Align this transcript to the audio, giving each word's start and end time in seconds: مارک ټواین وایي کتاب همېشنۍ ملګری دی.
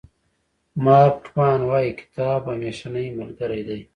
مارک 0.83 1.15
ټواین 1.25 1.59
وایي 1.69 1.91
کتاب 1.99 2.41
همېشنۍ 2.53 3.07
ملګری 3.19 3.61
دی. 3.67 3.79